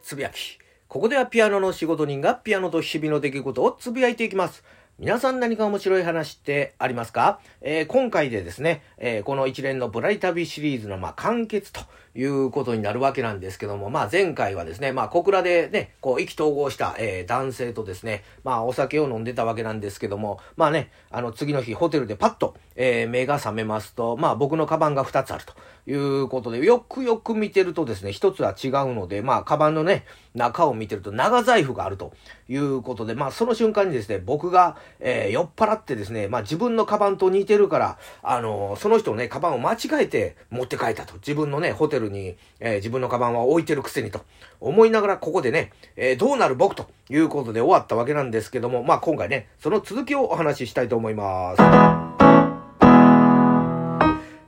[0.00, 0.58] つぶやき。
[0.88, 4.62] ここではピアノの仕事人がピアノと日々の出来事をつぶやいていきます。
[4.98, 11.80] 皆さん何か面白い話ってありますか、えー、今回でですね、えー、この一連のぶらり旅シリーズのまあ完結と
[12.14, 25.54] いうことになるわけなんですけども、まあ前回はですね、まあ小倉でね、こう意気投合した、えー、男性とですね、まあお酒を飲んでたわけなんですけども、まあね、あの次の日ホテルでパッと、えー、目が覚めますと、まあ僕のカバンが2つあると
[25.90, 32.12] いうことで、よくよく見てるとですね、1つは違うので、まあカバンのね、中を見てると長財布があると
[32.48, 41.14] いうことで、まあその瞬間にですね、僕が、えー、酔っ払ってですね、まあ自分のカバンと似てるから、あの、その人のね、カバンを間違えて持って帰ったと。
[41.14, 44.20] 自分のね、ホテルルに、えー、自分のカバンは置いてるくせにと
[44.60, 52.01] 思いながらここでね、えー、どうなる僕ということで終わったわけなんですけども、まあ今回ね、その続きをお話ししたいと思います。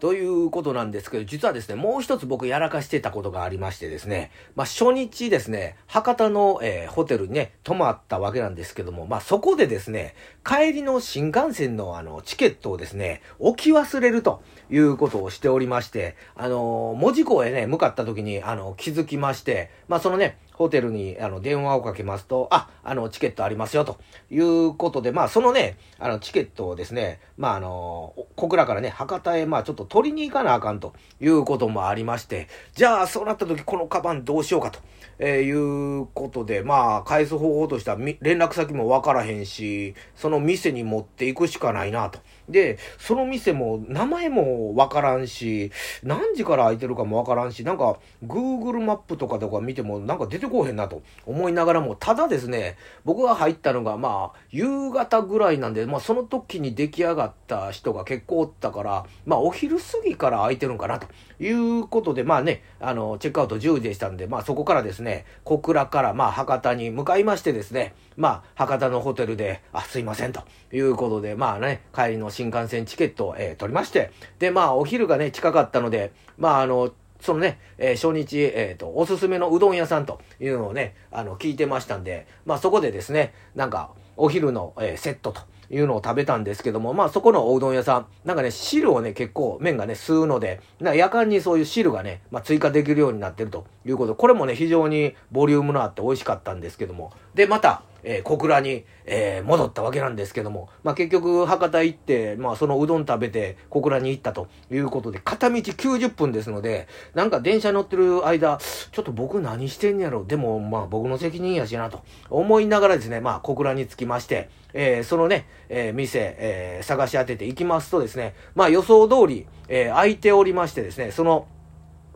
[0.00, 34.80] ということなんですけど、実はですね、もう一つ僕やらかしてたことがありましてですね、まあ初日ですね、博多の、えー、ホテルにね、泊まったわけなんですけども、まあそこでですね、帰りの新幹線のあの、チケットをですね、置き忘れるということをしておりまして、あのー、門司港へね、向かった時に、あの、気づきまして、まあそのね、ホテルにあの電話をかけますと、あ、あの、チケットありますよ、ということで、まあ、そのね、あの、チケットをですね、まあ、あの、小倉からね、博多へ、まあ、ちょっと取りに行かなあかんということもありまして、じゃあ、そうなった時、このカバンどうしようかと、
[35.20, 42.18] え、いうことで、まあ、返す方法としては、連絡先もわからへんし、その店に持っていくしかないなと。
[42.48, 45.70] で、その店も、名前もわからんし、
[46.02, 61.06] 何時から開いてるかもわからんし、なんか、Google マップとかとか見ても、なんか出てこうへんなと思いながらも、ただですね、僕が入ったのが、まあ、夕方ぐらいなんで、まあ、その時に出来上がった人が結構おったから、まあ、お昼過ぎから空いてるんかなと。
[61.40, 70.42] いうことで、まあね、あの、チェックアウト10時でしたんで、まあ、そこからですね、小倉から、まあ、博多に向かいましてですね、まあ、博多のホテルで、あ、すいません、と
[70.72, 108.58] いうことで、まあね、帰りの新幹線チケットを、えー、取りまして、で、まあ、お昼がね、近かったので、まあ、あの、そのね、えー、初日、えっ、ー、と、おすすめのうどん屋さんというのをね、あの、聞いてましたんで、まあそこでですね、なんか、お昼の、えー、セットというのを食べたんですけども、まあそこのおうどん屋さん、なんかね、汁をね、結構麺がね、吸うので、な夜間にそういう汁がね、まあ追加できるようになってるということ、これもね、非常にボリュームのあって美味しかったんですけども、で、また、えー、小倉に、えー、戻ったわけなんですけども、まあ、結局博多行って、まあ、そのうどん食べて小倉に行ったということで、片道90分ですので、なんか電車乗ってる間、
[108.92, 110.24] ちょっと僕何してんやろ。
[110.24, 121.46] でも、まあ僕の責任やしなと思いながらですね、まあ小倉に着きまして、えー、そのね、えー、店、えー、探し当てていきますとですね、まあ予想通り、えー、空いておりましてですね、その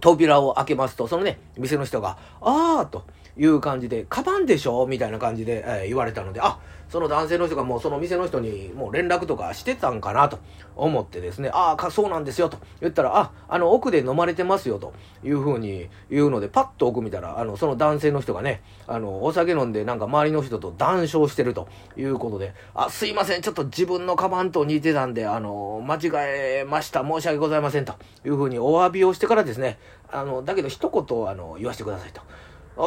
[0.03, 3.05] 扉を開けますと、そのね、店の人が、あーと、
[3.39, 4.87] いう感じで、カバンでしょ？
[4.87, 6.59] みたいな感じで、えー、言われたので、あ、
[6.91, 10.29] その男性の人がもうその店の人にもう連絡とかしてたんかな？
[10.29, 10.39] と
[10.77, 12.51] 思ってですね、ああ、そうなんですよ。
[12.51, 14.79] と言ったら、あ、あの奥で飲まれてますよ。
[14.79, 14.93] と
[15.25, 27.87] いうふうに言うので、パッと奥見たら、あの、その男性の人がね、あの、お酒飲んでなんか周りの人と談笑してるということで、あ、すいません、ちょっと自分のカバンと似てたんで、あの、間違えました、申し訳ございません。
[27.87, 27.95] と
[28.27, 29.79] いうふうにお詫びをしてからですね、
[30.11, 32.23] あの、だけど一言、あの、言わせてくださいと。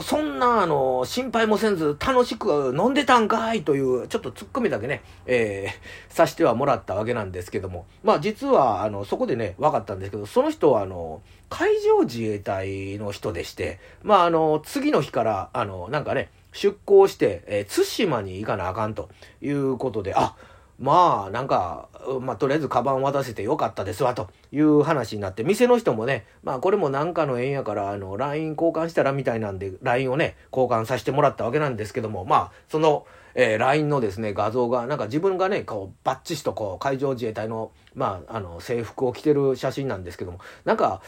[0.02, 19.10] そんな、あの、心配もせんず、楽しく飲んでたんかいという、ちょっと突っ込みだけね、えー、さしてはもらったわけなんですけども、まあ実は、あの、そこでね、分かったんですけど、その人は、あの、海上自衛隊の人でして、まああの、次の日から、あの、なんかね、出港して、えー、対馬に行かなあかんと
[19.42, 20.36] いうことで、あ、
[20.78, 21.88] まあ、なんか、
[22.22, 33.06] まあ、とりあえずカバン渡せてよかったですわ、という話になって、店の人もね、まあ、これもなんかの縁やから、あの、LINE 交換したらみたいなんで、LINE をね、交換させてもらったわけなんですけども、まあ、その、
[33.36, 41.02] えー、LINE のですね、画像が、なんか自分がね、こう、バッチシとこう、海上自衛隊の、まあ、あの、制服を着てる写真なんですけども、なんか、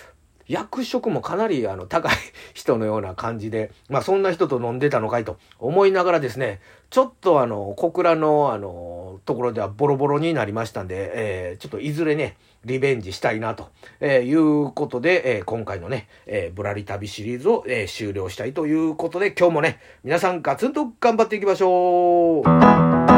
[0.48, 2.16] 役職もかなりあの高い
[2.54, 8.97] 人のような感じで、まあそんな人と飲んでたのかいと思いながらですね、ちょっとあの、小倉のあの、
[9.28, 13.70] ところではボロボロになりましたんで、えー、ちょっといずれね、リベンジしたいなと、
[14.00, 14.34] えー、い
[14.68, 23.17] うことで、えー、今回のね、えー、ぶらり旅シリーズを、えー、終了したいということで、今日もね、皆さんガツンと頑張っていきましょう。